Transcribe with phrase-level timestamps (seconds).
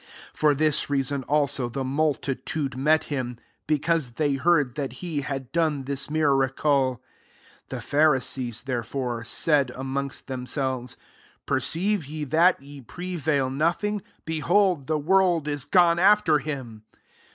[0.31, 5.21] 18 For this reason also, the ii«il titude met him; because thef heard that he
[5.21, 6.87] had done this TB» racle.
[6.95, 6.99] 19
[7.69, 10.95] The Pharisees, ther^ fore, said amongst themselvei^"
[11.45, 14.01] Perceive ye that ye prerai nothing?
[14.25, 16.81] behold, the woiMft gone after him."